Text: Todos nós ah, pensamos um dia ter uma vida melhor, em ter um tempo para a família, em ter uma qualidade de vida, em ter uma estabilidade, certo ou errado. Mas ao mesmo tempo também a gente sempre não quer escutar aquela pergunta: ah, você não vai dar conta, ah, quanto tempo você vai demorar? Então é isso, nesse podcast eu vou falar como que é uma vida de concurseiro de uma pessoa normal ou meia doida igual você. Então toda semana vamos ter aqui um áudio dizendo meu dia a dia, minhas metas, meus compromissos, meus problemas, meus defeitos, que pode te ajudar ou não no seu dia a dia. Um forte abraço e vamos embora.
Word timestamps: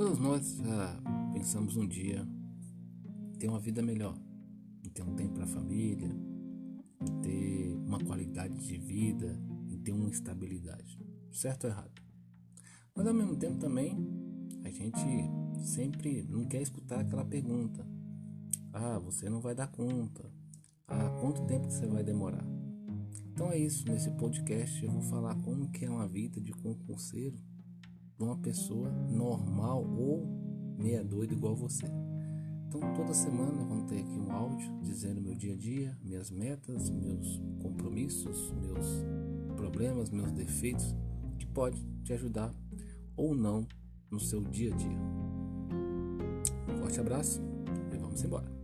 Todos 0.00 0.18
nós 0.18 0.58
ah, 0.60 1.30
pensamos 1.34 1.76
um 1.76 1.86
dia 1.86 2.26
ter 3.38 3.48
uma 3.48 3.60
vida 3.60 3.82
melhor, 3.82 4.18
em 4.82 4.88
ter 4.88 5.02
um 5.02 5.14
tempo 5.14 5.34
para 5.34 5.44
a 5.44 5.46
família, 5.46 6.08
em 7.02 7.20
ter 7.20 7.74
uma 7.74 7.98
qualidade 7.98 8.66
de 8.66 8.78
vida, 8.78 9.38
em 9.68 9.76
ter 9.76 9.92
uma 9.92 10.08
estabilidade, 10.08 10.98
certo 11.30 11.64
ou 11.64 11.70
errado. 11.70 12.00
Mas 12.96 13.06
ao 13.06 13.12
mesmo 13.12 13.36
tempo 13.36 13.58
também 13.58 13.94
a 14.64 14.70
gente 14.70 14.98
sempre 15.62 16.22
não 16.22 16.46
quer 16.46 16.62
escutar 16.62 17.00
aquela 17.00 17.26
pergunta: 17.26 17.86
ah, 18.72 18.98
você 18.98 19.28
não 19.28 19.42
vai 19.42 19.54
dar 19.54 19.68
conta, 19.68 20.32
ah, 20.88 21.10
quanto 21.20 21.44
tempo 21.44 21.70
você 21.70 21.86
vai 21.86 22.02
demorar? 22.02 22.46
Então 23.26 23.52
é 23.52 23.58
isso, 23.58 23.86
nesse 23.86 24.10
podcast 24.12 24.82
eu 24.82 24.92
vou 24.92 25.02
falar 25.02 25.34
como 25.42 25.70
que 25.70 25.84
é 25.84 25.90
uma 25.90 26.08
vida 26.08 26.40
de 26.40 26.52
concurseiro 26.52 27.49
de 28.20 28.24
uma 28.24 28.36
pessoa 28.36 28.90
normal 29.08 29.82
ou 29.96 30.26
meia 30.78 31.02
doida 31.02 31.32
igual 31.32 31.56
você. 31.56 31.86
Então 32.68 32.80
toda 32.94 33.14
semana 33.14 33.64
vamos 33.64 33.84
ter 33.84 34.00
aqui 34.00 34.12
um 34.12 34.30
áudio 34.30 34.70
dizendo 34.82 35.22
meu 35.22 35.34
dia 35.34 35.54
a 35.54 35.56
dia, 35.56 35.98
minhas 36.02 36.30
metas, 36.30 36.90
meus 36.90 37.40
compromissos, 37.62 38.52
meus 38.60 38.86
problemas, 39.56 40.10
meus 40.10 40.30
defeitos, 40.32 40.94
que 41.38 41.46
pode 41.46 41.82
te 42.04 42.12
ajudar 42.12 42.52
ou 43.16 43.34
não 43.34 43.66
no 44.10 44.20
seu 44.20 44.42
dia 44.42 44.74
a 44.74 44.76
dia. 44.76 44.98
Um 46.68 46.76
forte 46.76 47.00
abraço 47.00 47.40
e 47.90 47.96
vamos 47.96 48.22
embora. 48.22 48.59